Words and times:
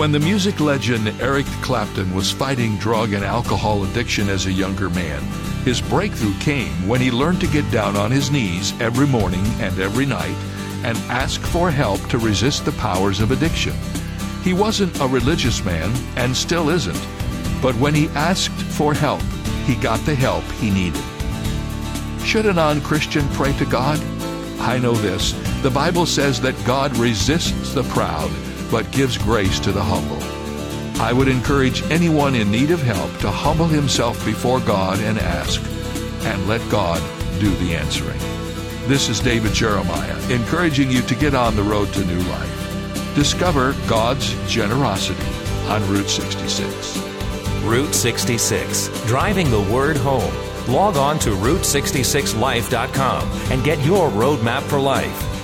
When 0.00 0.12
the 0.12 0.18
music 0.18 0.60
legend 0.60 1.06
Eric 1.20 1.44
Clapton 1.60 2.14
was 2.14 2.32
fighting 2.32 2.78
drug 2.78 3.12
and 3.12 3.22
alcohol 3.22 3.84
addiction 3.84 4.30
as 4.30 4.46
a 4.46 4.50
younger 4.50 4.88
man, 4.88 5.22
his 5.62 5.82
breakthrough 5.82 6.32
came 6.38 6.88
when 6.88 7.02
he 7.02 7.10
learned 7.10 7.38
to 7.42 7.46
get 7.46 7.70
down 7.70 7.96
on 7.96 8.10
his 8.10 8.30
knees 8.30 8.72
every 8.80 9.06
morning 9.06 9.44
and 9.60 9.78
every 9.78 10.06
night 10.06 10.34
and 10.84 10.96
ask 11.10 11.38
for 11.42 11.70
help 11.70 12.00
to 12.08 12.16
resist 12.16 12.64
the 12.64 12.72
powers 12.72 13.20
of 13.20 13.30
addiction. 13.30 13.74
He 14.42 14.54
wasn't 14.54 14.98
a 15.02 15.06
religious 15.06 15.62
man 15.66 15.92
and 16.16 16.34
still 16.34 16.70
isn't, 16.70 17.06
but 17.60 17.74
when 17.74 17.92
he 17.94 18.08
asked 18.14 18.62
for 18.72 18.94
help, 18.94 19.20
he 19.66 19.74
got 19.74 20.00
the 20.06 20.14
help 20.14 20.44
he 20.52 20.70
needed. 20.70 21.04
Should 22.24 22.46
a 22.46 22.54
non 22.54 22.80
Christian 22.80 23.28
pray 23.34 23.52
to 23.58 23.66
God? 23.66 24.00
I 24.60 24.78
know 24.78 24.94
this. 24.94 25.32
The 25.60 25.70
Bible 25.70 26.06
says 26.06 26.40
that 26.40 26.56
God 26.64 26.96
resists 26.96 27.74
the 27.74 27.82
proud, 27.82 28.30
but 28.70 28.90
gives 28.92 29.18
grace 29.18 29.58
to 29.60 29.72
the 29.72 29.82
humble. 29.82 30.22
I 31.00 31.12
would 31.12 31.28
encourage 31.28 31.82
anyone 31.90 32.34
in 32.34 32.50
need 32.50 32.70
of 32.70 32.82
help 32.82 33.16
to 33.20 33.30
humble 33.30 33.66
himself 33.66 34.24
before 34.24 34.60
God 34.60 34.98
and 35.00 35.18
ask, 35.18 35.62
and 36.26 36.46
let 36.46 36.60
God 36.70 37.00
do 37.40 37.50
the 37.56 37.74
answering. 37.74 38.18
This 38.86 39.08
is 39.08 39.20
David 39.20 39.52
Jeremiah, 39.52 40.18
encouraging 40.30 40.90
you 40.90 41.00
to 41.02 41.14
get 41.14 41.34
on 41.34 41.56
the 41.56 41.62
road 41.62 41.92
to 41.94 42.04
new 42.04 42.20
life. 42.28 43.14
Discover 43.14 43.74
God's 43.88 44.34
generosity 44.50 45.24
on 45.68 45.88
Route 45.90 46.08
66. 46.08 46.98
Route 47.62 47.94
66, 47.94 48.88
driving 49.06 49.50
the 49.50 49.60
word 49.72 49.96
home. 49.96 50.34
Log 50.68 50.96
on 50.96 51.18
to 51.20 51.30
Route66Life.com 51.30 53.28
and 53.50 53.64
get 53.64 53.84
your 53.84 54.10
roadmap 54.10 54.62
for 54.62 54.78
life. 54.78 55.29